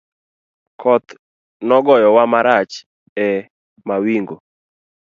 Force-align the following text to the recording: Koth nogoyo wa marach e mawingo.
Koth 0.81 1.09
nogoyo 1.67 2.07
wa 2.17 2.25
marach 2.31 2.73
e 3.25 3.27
mawingo. 3.87 4.35